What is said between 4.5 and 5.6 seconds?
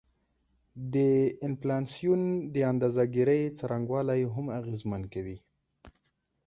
اغیزمن کوي